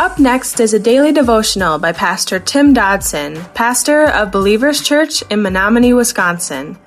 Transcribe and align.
Up 0.00 0.20
next 0.20 0.60
is 0.60 0.74
a 0.74 0.78
daily 0.78 1.10
devotional 1.10 1.76
by 1.80 1.90
Pastor 1.90 2.38
Tim 2.38 2.72
Dodson, 2.72 3.34
pastor 3.54 4.04
of 4.04 4.30
Believers 4.30 4.80
Church 4.80 5.22
in 5.22 5.42
Menominee, 5.42 5.92
Wisconsin. 5.92 6.78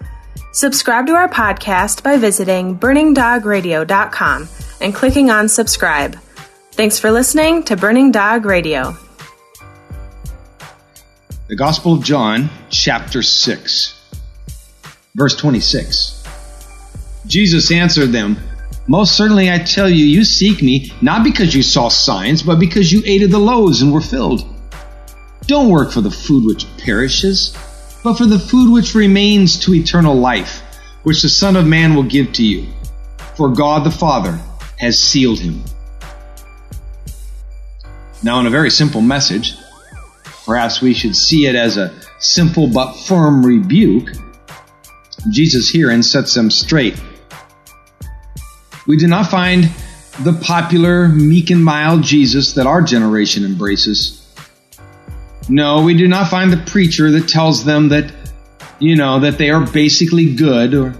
Subscribe 0.53 1.07
to 1.07 1.13
our 1.13 1.27
podcast 1.27 2.03
by 2.03 2.15
visiting 2.15 2.79
burningdogradio.com 2.79 4.47
and 4.79 4.95
clicking 4.95 5.29
on 5.29 5.49
subscribe. 5.49 6.15
Thanks 6.71 6.99
for 6.99 7.11
listening 7.11 7.63
to 7.63 7.75
Burning 7.75 8.13
Dog 8.13 8.45
Radio. 8.45 8.95
The 11.47 11.57
Gospel 11.57 11.95
of 11.95 12.05
John, 12.05 12.49
chapter 12.69 13.21
6, 13.21 14.09
verse 15.15 15.35
26. 15.35 16.23
Jesus 17.27 17.73
answered 17.73 18.13
them, 18.13 18.37
most 18.87 19.15
certainly 19.15 19.51
I 19.51 19.59
tell 19.59 19.89
you, 19.89 20.05
you 20.05 20.23
seek 20.23 20.61
me 20.61 20.91
not 21.01 21.23
because 21.23 21.53
you 21.53 21.61
saw 21.61 21.87
signs, 21.89 22.41
but 22.43 22.59
because 22.59 22.91
you 22.91 23.03
ate 23.05 23.23
of 23.23 23.31
the 23.31 23.39
loaves 23.39 23.81
and 23.81 23.93
were 23.93 24.01
filled. 24.01 24.43
Don't 25.45 25.69
work 25.69 25.91
for 25.91 26.01
the 26.01 26.11
food 26.11 26.45
which 26.45 26.65
perishes, 26.77 27.55
but 28.03 28.15
for 28.15 28.25
the 28.25 28.39
food 28.39 28.71
which 28.71 28.95
remains 28.95 29.59
to 29.59 29.73
eternal 29.73 30.15
life, 30.15 30.61
which 31.03 31.21
the 31.21 31.29
Son 31.29 31.55
of 31.55 31.67
Man 31.67 31.95
will 31.95 32.03
give 32.03 32.33
to 32.33 32.43
you. 32.43 32.67
For 33.35 33.49
God 33.49 33.83
the 33.83 33.91
Father 33.91 34.39
has 34.79 35.01
sealed 35.01 35.39
him. 35.39 35.63
Now, 38.23 38.39
in 38.39 38.47
a 38.47 38.51
very 38.51 38.69
simple 38.69 39.01
message, 39.01 39.55
perhaps 40.45 40.81
we 40.81 40.93
should 40.93 41.15
see 41.15 41.45
it 41.47 41.55
as 41.55 41.77
a 41.77 41.93
simple 42.19 42.67
but 42.67 42.93
firm 42.93 43.45
rebuke, 43.45 44.09
Jesus 45.29 45.71
herein 45.71 46.01
sets 46.01 46.33
them 46.33 46.49
straight 46.49 46.99
we 48.91 48.97
do 48.97 49.07
not 49.07 49.31
find 49.31 49.71
the 50.19 50.33
popular 50.33 51.07
meek 51.07 51.49
and 51.49 51.63
mild 51.63 52.03
Jesus 52.03 52.51
that 52.55 52.67
our 52.67 52.81
generation 52.81 53.45
embraces. 53.45 54.27
No, 55.47 55.81
we 55.81 55.95
do 55.95 56.09
not 56.09 56.27
find 56.27 56.51
the 56.51 56.61
preacher 56.69 57.09
that 57.11 57.29
tells 57.29 57.63
them 57.63 57.87
that, 57.87 58.11
you 58.79 58.97
know, 58.97 59.21
that 59.21 59.37
they 59.37 59.49
are 59.49 59.65
basically 59.65 60.35
good 60.35 60.73
or 60.73 60.93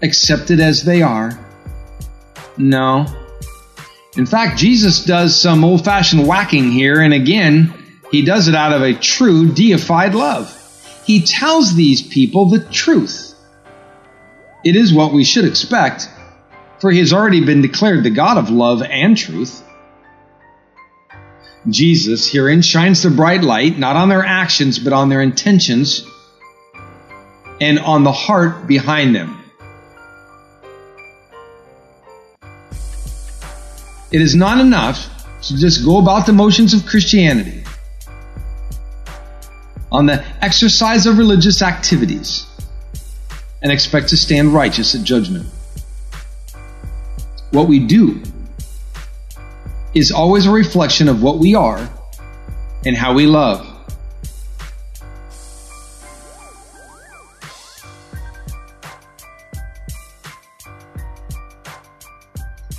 accepted 0.00 0.60
as 0.60 0.84
they 0.84 1.02
are. 1.02 1.36
No. 2.56 3.06
In 4.16 4.24
fact, 4.24 4.56
Jesus 4.56 5.04
does 5.04 5.36
some 5.36 5.64
old 5.64 5.84
fashioned 5.84 6.24
whacking 6.24 6.70
here, 6.70 7.00
and 7.00 7.12
again, 7.12 7.74
he 8.12 8.24
does 8.24 8.46
it 8.46 8.54
out 8.54 8.72
of 8.72 8.82
a 8.82 8.94
true 8.94 9.52
deified 9.52 10.14
love. 10.14 10.56
He 11.04 11.20
tells 11.20 11.74
these 11.74 12.00
people 12.00 12.44
the 12.48 12.60
truth. 12.66 13.34
It 14.64 14.76
is 14.76 14.94
what 14.94 15.12
we 15.12 15.24
should 15.24 15.46
expect 15.46 16.08
for 16.82 16.90
he 16.90 16.98
has 16.98 17.12
already 17.12 17.44
been 17.44 17.62
declared 17.62 18.02
the 18.02 18.10
God 18.10 18.38
of 18.38 18.50
love 18.50 18.82
and 18.82 19.16
truth. 19.16 19.62
Jesus 21.68 22.28
herein 22.28 22.60
shines 22.60 23.04
the 23.04 23.10
bright 23.10 23.44
light, 23.44 23.78
not 23.78 23.94
on 23.94 24.08
their 24.08 24.24
actions, 24.24 24.80
but 24.80 24.92
on 24.92 25.08
their 25.08 25.22
intentions 25.22 26.04
and 27.60 27.78
on 27.78 28.02
the 28.02 28.10
heart 28.10 28.66
behind 28.66 29.14
them. 29.14 29.44
It 34.10 34.20
is 34.20 34.34
not 34.34 34.58
enough 34.58 35.08
to 35.42 35.56
just 35.56 35.84
go 35.84 36.00
about 36.00 36.26
the 36.26 36.32
motions 36.32 36.74
of 36.74 36.84
Christianity, 36.84 37.62
on 39.92 40.06
the 40.06 40.24
exercise 40.44 41.06
of 41.06 41.16
religious 41.16 41.62
activities, 41.62 42.44
and 43.62 43.70
expect 43.70 44.08
to 44.08 44.16
stand 44.16 44.52
righteous 44.52 44.96
at 44.96 45.04
judgment 45.04 45.46
what 47.52 47.68
we 47.68 47.78
do 47.78 48.20
is 49.94 50.10
always 50.10 50.46
a 50.46 50.50
reflection 50.50 51.08
of 51.08 51.22
what 51.22 51.38
we 51.38 51.54
are 51.54 51.88
and 52.84 52.96
how 52.96 53.12
we 53.12 53.26
love. 53.26 53.68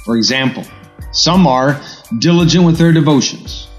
For 0.04 0.18
example, 0.18 0.66
some 1.12 1.48
are 1.48 1.80
diligent 2.20 2.66
with 2.66 2.78
their 2.78 2.92
devotions, 2.92 3.70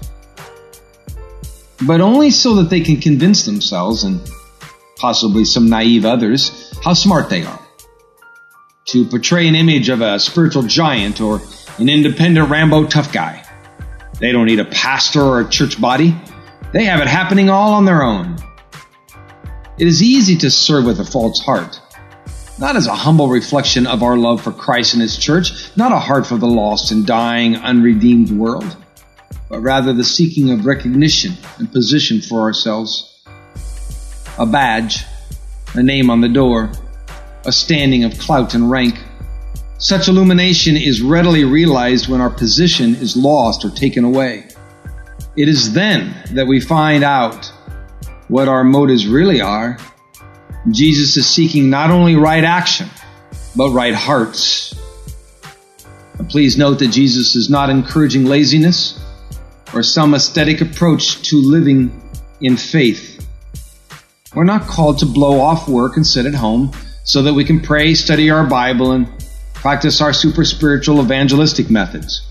but 1.85 2.01
only 2.01 2.31
so 2.31 2.55
that 2.55 2.69
they 2.69 2.79
can 2.79 2.99
convince 2.99 3.45
themselves 3.45 4.05
and 4.05 4.21
possibly 4.95 5.43
some 5.43 5.69
naive 5.69 6.05
others 6.05 6.73
how 6.83 6.93
smart 6.93 7.29
they 7.29 7.43
are 7.43 7.64
to 8.85 9.05
portray 9.05 9.47
an 9.47 9.55
image 9.55 9.89
of 9.89 10.01
a 10.01 10.19
spiritual 10.19 10.63
giant 10.63 11.19
or 11.19 11.41
an 11.79 11.89
independent 11.89 12.49
Rambo 12.49 12.85
tough 12.85 13.11
guy. 13.11 13.43
They 14.19 14.31
don't 14.31 14.45
need 14.45 14.59
a 14.59 14.65
pastor 14.65 15.21
or 15.21 15.41
a 15.41 15.49
church 15.49 15.81
body. 15.81 16.15
They 16.71 16.85
have 16.85 16.99
it 17.01 17.07
happening 17.07 17.49
all 17.49 17.73
on 17.73 17.85
their 17.85 18.03
own. 18.03 18.37
It 19.77 19.87
is 19.87 20.01
easy 20.01 20.37
to 20.37 20.51
serve 20.51 20.85
with 20.85 20.99
a 20.99 21.05
false 21.05 21.39
heart, 21.39 21.81
not 22.59 22.75
as 22.75 22.87
a 22.87 22.95
humble 22.95 23.27
reflection 23.27 23.87
of 23.87 24.03
our 24.03 24.17
love 24.17 24.41
for 24.41 24.51
Christ 24.51 24.93
and 24.93 25.01
His 25.01 25.17
church, 25.17 25.75
not 25.75 25.91
a 25.91 25.99
heart 25.99 26.25
for 26.25 26.37
the 26.37 26.45
lost 26.45 26.91
and 26.91 27.05
dying, 27.05 27.57
unredeemed 27.57 28.31
world, 28.31 28.77
but 29.49 29.59
rather 29.59 29.93
the 29.93 30.03
seeking 30.03 30.51
of 30.51 30.65
recognition 30.65 31.33
and 31.57 31.71
position 31.71 32.21
for 32.21 32.41
ourselves. 32.41 33.21
A 34.37 34.45
badge, 34.45 35.03
a 35.73 35.83
name 35.83 36.09
on 36.09 36.21
the 36.21 36.29
door, 36.29 36.71
a 37.45 37.51
standing 37.51 38.03
of 38.03 38.17
clout 38.17 38.53
and 38.53 38.69
rank. 38.69 38.99
Such 39.77 40.07
illumination 40.07 40.77
is 40.77 41.01
readily 41.01 41.43
realized 41.43 42.07
when 42.07 42.21
our 42.21 42.29
position 42.29 42.95
is 42.95 43.15
lost 43.15 43.65
or 43.65 43.69
taken 43.69 44.03
away. 44.03 44.47
It 45.35 45.47
is 45.47 45.73
then 45.73 46.15
that 46.31 46.47
we 46.47 46.59
find 46.59 47.03
out 47.03 47.51
what 48.27 48.47
our 48.47 48.63
motives 48.63 49.05
really 49.05 49.41
are. 49.41 49.77
Jesus 50.71 51.17
is 51.17 51.27
seeking 51.27 51.69
not 51.69 51.91
only 51.91 52.15
right 52.15 52.43
action, 52.43 52.89
but 53.55 53.69
right 53.71 53.93
hearts. 53.93 54.73
please 56.29 56.57
note 56.57 56.79
that 56.79 56.87
Jesus 56.87 57.35
is 57.35 57.49
not 57.49 57.69
encouraging 57.69 58.25
laziness 58.25 58.99
or 59.73 59.83
some 59.83 60.15
aesthetic 60.15 60.61
approach 60.61 61.21
to 61.29 61.35
living 61.35 62.01
in 62.41 62.57
faith. 62.57 63.27
We're 64.33 64.45
not 64.45 64.63
called 64.63 64.99
to 64.99 65.05
blow 65.05 65.39
off 65.39 65.67
work 65.67 65.97
and 65.97 66.07
sit 66.07 66.25
at 66.25 66.33
home 66.33 66.71
so 67.05 67.21
that 67.21 67.33
we 67.33 67.45
can 67.45 67.61
pray, 67.61 67.93
study 67.93 68.29
our 68.29 68.45
Bible, 68.45 68.91
and 68.91 69.07
practice 69.53 70.01
our 70.01 70.11
super 70.11 70.43
spiritual 70.43 71.01
evangelistic 71.01 71.69
methods. 71.69 72.27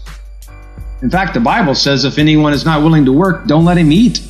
In 1.01 1.11
fact, 1.11 1.35
the 1.35 1.41
Bible 1.41 1.75
says 1.75 2.05
if 2.05 2.19
anyone 2.19 2.53
is 2.53 2.65
not 2.65 2.83
willing 2.83 3.07
to 3.07 3.13
work, 3.13 3.47
don't 3.47 3.65
let 3.65 3.79
him 3.79 3.91
eat. 3.91 4.21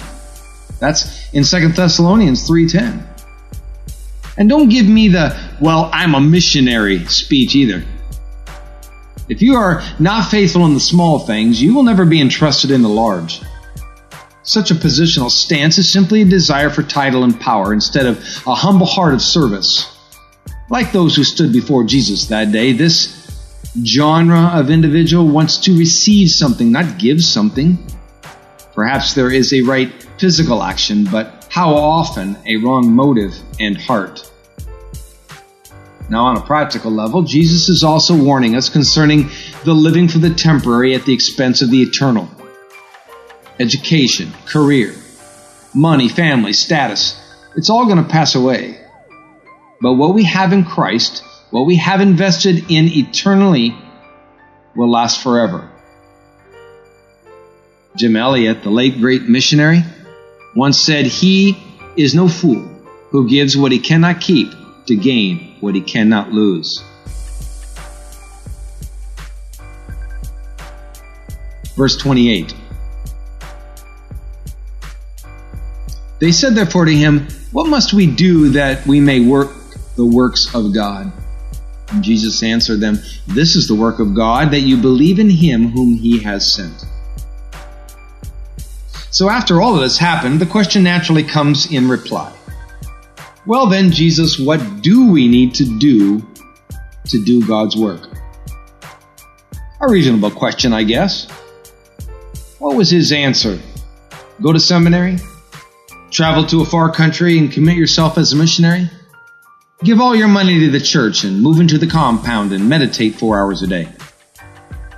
That's 0.80 1.32
in 1.32 1.44
2 1.44 1.68
Thessalonians 1.68 2.48
3:10. 2.48 3.02
And 4.36 4.48
don't 4.48 4.68
give 4.68 4.86
me 4.86 5.08
the, 5.08 5.36
well, 5.60 5.88
I'm 5.92 6.14
a 6.14 6.20
missionary 6.20 7.06
speech 7.06 7.54
either. 7.54 7.84
If 9.28 9.40
you 9.40 9.54
are 9.54 9.82
not 9.98 10.30
faithful 10.30 10.66
in 10.66 10.74
the 10.74 10.80
small 10.80 11.20
things, 11.20 11.62
you 11.62 11.74
will 11.74 11.84
never 11.84 12.04
be 12.04 12.20
entrusted 12.20 12.70
in 12.70 12.82
the 12.82 12.88
large. 12.88 13.40
Such 14.42 14.70
a 14.70 14.74
positional 14.74 15.30
stance 15.30 15.78
is 15.78 15.90
simply 15.90 16.20
a 16.20 16.26
desire 16.26 16.68
for 16.68 16.82
title 16.82 17.22
and 17.24 17.40
power 17.40 17.72
instead 17.72 18.06
of 18.06 18.18
a 18.46 18.54
humble 18.54 18.86
heart 18.86 19.14
of 19.14 19.22
service. 19.22 19.93
Like 20.74 20.90
those 20.90 21.14
who 21.14 21.22
stood 21.22 21.52
before 21.52 21.84
Jesus 21.84 22.26
that 22.26 22.50
day, 22.50 22.72
this 22.72 23.30
genre 23.84 24.50
of 24.54 24.70
individual 24.70 25.28
wants 25.28 25.56
to 25.58 25.78
receive 25.78 26.30
something, 26.30 26.72
not 26.72 26.98
give 26.98 27.22
something. 27.22 27.78
Perhaps 28.74 29.14
there 29.14 29.30
is 29.30 29.52
a 29.52 29.60
right 29.60 29.92
physical 30.18 30.64
action, 30.64 31.04
but 31.04 31.46
how 31.48 31.72
often 31.72 32.36
a 32.44 32.56
wrong 32.56 32.90
motive 32.90 33.36
and 33.60 33.80
heart? 33.80 34.28
Now, 36.10 36.24
on 36.24 36.38
a 36.38 36.40
practical 36.40 36.90
level, 36.90 37.22
Jesus 37.22 37.68
is 37.68 37.84
also 37.84 38.20
warning 38.20 38.56
us 38.56 38.68
concerning 38.68 39.30
the 39.64 39.74
living 39.74 40.08
for 40.08 40.18
the 40.18 40.34
temporary 40.34 40.96
at 40.96 41.06
the 41.06 41.14
expense 41.14 41.62
of 41.62 41.70
the 41.70 41.82
eternal. 41.82 42.28
Education, 43.60 44.32
career, 44.44 44.92
money, 45.72 46.08
family, 46.08 46.52
status, 46.52 47.16
it's 47.54 47.70
all 47.70 47.86
going 47.86 48.02
to 48.02 48.10
pass 48.10 48.34
away. 48.34 48.83
But 49.80 49.94
what 49.94 50.14
we 50.14 50.24
have 50.24 50.52
in 50.52 50.64
Christ, 50.64 51.22
what 51.50 51.66
we 51.66 51.76
have 51.76 52.00
invested 52.00 52.70
in 52.70 52.88
eternally, 52.88 53.76
will 54.74 54.90
last 54.90 55.22
forever. 55.22 55.70
Jim 57.96 58.16
Elliot, 58.16 58.62
the 58.62 58.70
late 58.70 58.98
great 58.98 59.22
missionary, 59.22 59.82
once 60.56 60.80
said, 60.80 61.06
He 61.06 61.56
is 61.96 62.14
no 62.14 62.28
fool 62.28 62.68
who 63.10 63.28
gives 63.28 63.56
what 63.56 63.72
he 63.72 63.78
cannot 63.78 64.20
keep 64.20 64.52
to 64.86 64.96
gain 64.96 65.56
what 65.60 65.74
he 65.74 65.80
cannot 65.80 66.32
lose. 66.32 66.82
Verse 71.76 71.96
28. 71.96 72.54
They 76.20 76.32
said 76.32 76.54
therefore 76.54 76.84
to 76.84 76.94
him, 76.94 77.28
What 77.52 77.68
must 77.68 77.92
we 77.92 78.06
do 78.06 78.50
that 78.50 78.86
we 78.86 79.00
may 79.00 79.20
work 79.20 79.50
the 79.96 80.04
works 80.04 80.54
of 80.54 80.74
God. 80.74 81.12
And 81.90 82.02
Jesus 82.02 82.42
answered 82.42 82.80
them, 82.80 82.98
This 83.26 83.56
is 83.56 83.68
the 83.68 83.74
work 83.74 83.98
of 83.98 84.14
God, 84.14 84.50
that 84.50 84.60
you 84.60 84.76
believe 84.76 85.18
in 85.18 85.30
him 85.30 85.68
whom 85.68 85.96
he 85.96 86.18
has 86.20 86.52
sent. 86.52 86.84
So 89.10 89.30
after 89.30 89.62
all 89.62 89.76
of 89.76 89.80
this 89.80 89.96
happened, 89.96 90.40
the 90.40 90.46
question 90.46 90.82
naturally 90.82 91.22
comes 91.22 91.70
in 91.70 91.88
reply. 91.88 92.32
Well 93.46 93.66
then, 93.66 93.92
Jesus, 93.92 94.38
what 94.38 94.82
do 94.82 95.10
we 95.10 95.28
need 95.28 95.54
to 95.54 95.78
do 95.78 96.26
to 97.06 97.24
do 97.24 97.46
God's 97.46 97.76
work? 97.76 98.08
A 99.80 99.88
reasonable 99.88 100.30
question, 100.30 100.72
I 100.72 100.82
guess. 100.82 101.30
What 102.58 102.74
was 102.74 102.90
his 102.90 103.12
answer? 103.12 103.60
Go 104.42 104.52
to 104.52 104.58
seminary? 104.58 105.18
Travel 106.10 106.46
to 106.46 106.62
a 106.62 106.64
far 106.64 106.90
country 106.90 107.38
and 107.38 107.52
commit 107.52 107.76
yourself 107.76 108.18
as 108.18 108.32
a 108.32 108.36
missionary? 108.36 108.90
Give 109.82 110.00
all 110.00 110.14
your 110.14 110.28
money 110.28 110.60
to 110.60 110.70
the 110.70 110.80
church 110.80 111.24
and 111.24 111.42
move 111.42 111.60
into 111.60 111.78
the 111.78 111.86
compound 111.86 112.52
and 112.52 112.68
meditate 112.68 113.16
four 113.16 113.38
hours 113.38 113.62
a 113.62 113.66
day. 113.66 113.88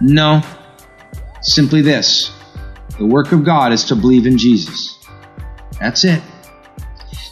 No. 0.01 0.43
Simply 1.41 1.81
this. 1.81 2.33
The 2.99 3.07
work 3.07 3.33
of 3.33 3.45
God 3.45 3.73
is 3.73 3.85
to 3.85 3.97
believe 3.97 4.27
in 4.27 4.39
Jesus. 4.39 4.99
That's 5.81 6.05
it. 6.05 6.23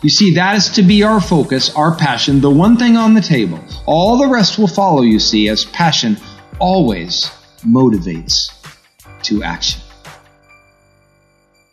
You 0.02 0.10
see, 0.10 0.34
that 0.34 0.56
is 0.56 0.68
to 0.70 0.82
be 0.82 1.02
our 1.02 1.20
focus, 1.20 1.74
our 1.74 1.96
passion, 1.96 2.40
the 2.40 2.50
one 2.50 2.76
thing 2.76 2.96
on 2.96 3.14
the 3.14 3.22
table. 3.22 3.58
All 3.86 4.18
the 4.18 4.26
rest 4.26 4.58
will 4.58 4.66
follow, 4.66 5.02
you 5.02 5.18
see, 5.18 5.48
as 5.48 5.64
passion 5.64 6.18
always 6.58 7.30
motivates 7.66 8.52
to 9.22 9.42
action. 9.42 9.80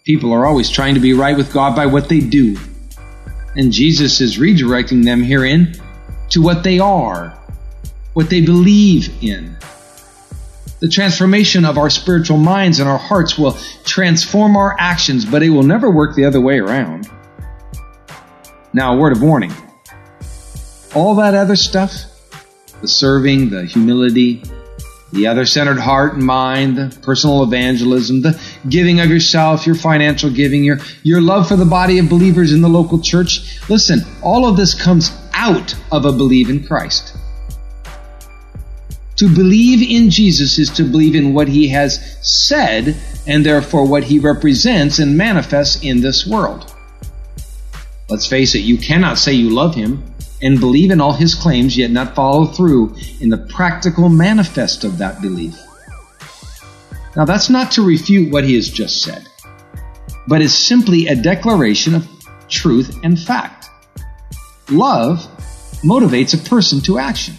People 0.06 0.32
are 0.32 0.46
always 0.46 0.70
trying 0.70 0.94
to 0.94 1.02
be 1.02 1.14
right 1.14 1.36
with 1.36 1.52
God 1.54 1.76
by 1.76 1.86
what 1.86 2.08
they 2.08 2.20
do. 2.20 2.58
And 3.56 3.72
Jesus 3.72 4.22
is 4.22 4.38
redirecting 4.38 5.04
them 5.04 5.22
herein 5.22 5.76
to 6.30 6.42
what 6.42 6.64
they 6.64 6.80
are, 6.80 7.38
what 8.14 8.30
they 8.30 8.42
believe 8.42 9.24
in. 9.24 9.58
The 10.80 10.88
transformation 10.88 11.66
of 11.66 11.78
our 11.78 11.90
spiritual 11.90 12.38
minds 12.38 12.80
and 12.80 12.90
our 12.90 12.98
hearts 12.98 13.38
will 13.38 13.58
transform 13.84 14.56
our 14.56 14.76
actions, 14.80 15.26
but 15.26 15.44
it 15.44 15.50
will 15.50 15.64
never 15.64 15.92
work 15.92 16.16
the 16.16 16.26
other 16.26 16.42
way 16.42 16.60
around. 16.60 17.10
Now, 18.74 18.96
a 18.96 18.98
word 18.98 19.12
of 19.12 19.22
warning. 19.22 19.54
All 20.96 21.16
that 21.16 21.36
other 21.36 21.56
stuff, 21.56 22.06
the 22.82 22.88
serving, 22.88 23.50
the 23.50 23.66
humility, 23.66 24.44
the 25.12 25.28
other 25.28 25.46
centered 25.46 25.80
heart 25.80 26.14
and 26.14 26.24
mind, 26.24 26.78
the 26.78 27.00
personal 27.02 27.44
evangelism, 27.44 28.22
the 28.22 28.42
giving 28.70 29.00
of 29.00 29.10
yourself, 29.10 29.66
your 29.66 29.76
financial 29.76 30.30
giving, 30.30 30.64
your, 30.64 30.80
your 31.04 31.22
love 31.22 31.48
for 31.48 31.56
the 31.56 31.66
body 31.66 32.00
of 32.00 32.10
believers 32.10 32.54
in 32.54 32.62
the 32.62 32.70
local 32.70 33.00
church. 33.00 33.60
Listen, 33.70 34.00
all 34.22 34.46
of 34.46 34.58
this 34.58 34.74
comes 34.74 35.12
out 35.34 35.76
of 35.92 36.06
a 36.06 36.12
belief 36.12 36.50
in 36.50 36.66
Christ. 36.66 37.16
To 39.18 39.28
believe 39.28 39.88
in 39.88 40.10
Jesus 40.10 40.58
is 40.58 40.70
to 40.72 40.84
believe 40.84 41.14
in 41.14 41.34
what 41.34 41.48
he 41.48 41.68
has 41.68 42.18
said 42.22 42.96
and 43.28 43.46
therefore 43.46 43.88
what 43.88 44.04
he 44.04 44.18
represents 44.18 45.00
and 45.00 45.16
manifests 45.16 45.84
in 45.84 46.02
this 46.02 46.26
world. 46.26 46.74
Let's 48.10 48.26
face 48.26 48.56
it, 48.56 48.60
you 48.60 48.78
cannot 48.78 49.18
say 49.18 49.34
you 49.34 49.50
love 49.50 49.76
him 49.76 50.11
and 50.42 50.60
believe 50.60 50.92
in 50.92 51.02
all 51.02 51.14
his 51.14 51.36
claims, 51.36 51.78
yet 51.78 51.92
not 51.92 52.16
follow 52.16 52.46
through 52.46 52.96
in 53.20 53.30
the 53.30 53.38
practical 53.38 54.10
manifest 54.10 54.84
of 54.84 54.98
that 54.98 55.22
belief. 55.22 55.56
Now, 57.16 57.26
that's 57.26 57.50
not 57.50 57.72
to 57.74 57.86
refute 57.86 58.32
what 58.32 58.44
he 58.44 58.56
has 58.56 58.70
just 58.70 59.02
said, 59.02 59.28
but 60.28 60.42
is 60.42 60.58
simply 60.58 61.08
a 61.08 61.16
declaration 61.16 61.94
of 61.96 62.08
truth 62.48 63.00
and 63.04 63.20
fact. 63.20 63.70
Love 64.70 65.20
motivates 65.84 66.34
a 66.34 66.50
person 66.50 66.80
to 66.82 66.98
action. 66.98 67.36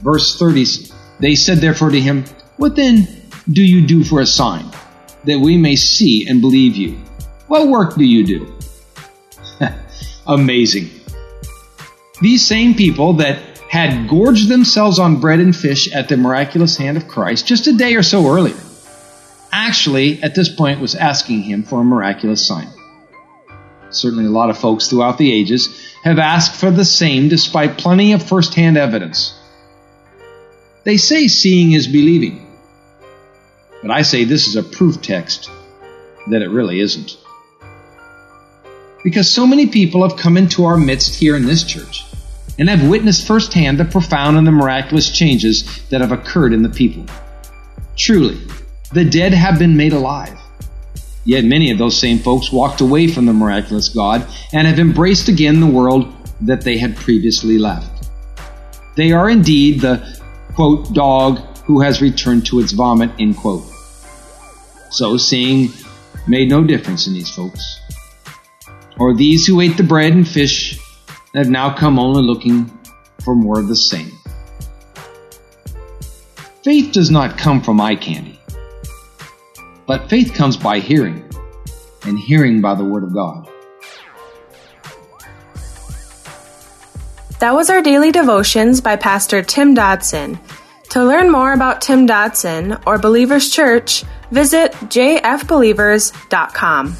Verse 0.00 0.38
30 0.38 0.64
They 1.20 1.34
said 1.34 1.58
therefore 1.58 1.90
to 1.90 2.00
him, 2.00 2.24
What 2.56 2.76
then 2.76 3.06
do 3.50 3.62
you 3.62 3.86
do 3.86 4.04
for 4.04 4.20
a 4.20 4.26
sign, 4.26 4.70
that 5.24 5.38
we 5.38 5.56
may 5.56 5.76
see 5.76 6.28
and 6.28 6.40
believe 6.40 6.76
you? 6.76 6.98
What 7.48 7.68
work 7.68 7.96
do 7.96 8.04
you 8.04 8.24
do? 8.24 8.54
amazing. 10.28 10.90
These 12.20 12.46
same 12.46 12.74
people 12.74 13.14
that 13.14 13.38
had 13.70 14.08
gorged 14.08 14.48
themselves 14.48 14.98
on 14.98 15.20
bread 15.20 15.40
and 15.40 15.54
fish 15.54 15.92
at 15.92 16.08
the 16.08 16.16
miraculous 16.16 16.76
hand 16.76 16.96
of 16.96 17.08
Christ 17.08 17.46
just 17.46 17.66
a 17.66 17.72
day 17.72 17.94
or 17.94 18.02
so 18.02 18.26
earlier, 18.28 18.56
actually 19.52 20.22
at 20.22 20.34
this 20.34 20.48
point 20.48 20.80
was 20.80 20.94
asking 20.94 21.42
him 21.42 21.62
for 21.62 21.80
a 21.80 21.84
miraculous 21.84 22.46
sign. 22.46 22.68
Certainly, 23.90 24.26
a 24.26 24.30
lot 24.30 24.50
of 24.50 24.58
folks 24.58 24.88
throughout 24.88 25.16
the 25.16 25.32
ages 25.32 25.94
have 26.04 26.18
asked 26.18 26.54
for 26.54 26.70
the 26.70 26.84
same 26.84 27.28
despite 27.28 27.78
plenty 27.78 28.12
of 28.12 28.22
first 28.22 28.54
hand 28.54 28.76
evidence. 28.76 29.34
They 30.84 30.98
say 30.98 31.28
seeing 31.28 31.72
is 31.72 31.86
believing, 31.86 32.46
but 33.80 33.90
I 33.90 34.02
say 34.02 34.24
this 34.24 34.46
is 34.46 34.56
a 34.56 34.62
proof 34.62 35.00
text 35.00 35.50
that 36.26 36.42
it 36.42 36.50
really 36.50 36.80
isn't 36.80 37.16
because 39.04 39.30
so 39.30 39.46
many 39.46 39.66
people 39.66 40.06
have 40.06 40.18
come 40.18 40.36
into 40.36 40.64
our 40.64 40.76
midst 40.76 41.14
here 41.14 41.36
in 41.36 41.46
this 41.46 41.64
church 41.64 42.04
and 42.58 42.68
have 42.68 42.88
witnessed 42.88 43.26
firsthand 43.26 43.78
the 43.78 43.84
profound 43.84 44.36
and 44.36 44.46
the 44.46 44.52
miraculous 44.52 45.10
changes 45.10 45.86
that 45.88 46.00
have 46.00 46.12
occurred 46.12 46.52
in 46.52 46.62
the 46.62 46.68
people. 46.68 47.06
Truly, 47.96 48.40
the 48.92 49.04
dead 49.04 49.32
have 49.32 49.58
been 49.58 49.76
made 49.76 49.92
alive. 49.92 50.36
Yet 51.24 51.44
many 51.44 51.70
of 51.70 51.78
those 51.78 51.96
same 51.96 52.18
folks 52.18 52.50
walked 52.50 52.80
away 52.80 53.06
from 53.06 53.26
the 53.26 53.32
miraculous 53.32 53.88
God 53.88 54.26
and 54.52 54.66
have 54.66 54.78
embraced 54.78 55.28
again 55.28 55.60
the 55.60 55.66
world 55.66 56.12
that 56.40 56.62
they 56.62 56.78
had 56.78 56.96
previously 56.96 57.58
left. 57.58 58.08
They 58.96 59.12
are 59.12 59.28
indeed 59.28 59.80
the, 59.80 60.20
quote, 60.54 60.92
dog 60.94 61.38
who 61.66 61.80
has 61.80 62.00
returned 62.00 62.46
to 62.46 62.60
its 62.60 62.72
vomit, 62.72 63.10
end 63.18 63.36
quote. 63.36 63.64
So 64.90 65.16
seeing 65.18 65.70
made 66.26 66.48
no 66.48 66.64
difference 66.64 67.06
in 67.06 67.12
these 67.12 67.30
folks 67.30 67.78
or 68.98 69.14
these 69.14 69.46
who 69.46 69.60
ate 69.60 69.76
the 69.76 69.82
bread 69.82 70.12
and 70.12 70.26
fish 70.26 70.78
and 71.32 71.44
have 71.44 71.50
now 71.50 71.76
come 71.76 71.98
only 71.98 72.22
looking 72.22 72.70
for 73.24 73.34
more 73.34 73.58
of 73.58 73.68
the 73.68 73.76
same. 73.76 74.12
Faith 76.64 76.92
does 76.92 77.10
not 77.10 77.38
come 77.38 77.62
from 77.62 77.80
eye 77.80 77.96
candy, 77.96 78.38
but 79.86 80.10
faith 80.10 80.34
comes 80.34 80.56
by 80.56 80.80
hearing, 80.80 81.24
and 82.04 82.18
hearing 82.18 82.60
by 82.60 82.74
the 82.74 82.84
Word 82.84 83.04
of 83.04 83.14
God. 83.14 83.48
That 87.40 87.54
was 87.54 87.70
our 87.70 87.82
daily 87.82 88.10
devotions 88.10 88.80
by 88.80 88.96
Pastor 88.96 89.42
Tim 89.42 89.74
Dodson. 89.74 90.40
To 90.90 91.04
learn 91.04 91.30
more 91.30 91.52
about 91.52 91.80
Tim 91.80 92.06
Dodson 92.06 92.76
or 92.84 92.98
Believers 92.98 93.50
Church, 93.50 94.02
visit 94.30 94.72
jfbelievers.com. 94.72 96.96